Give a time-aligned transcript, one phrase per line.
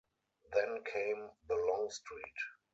[0.51, 2.37] Then came the long street.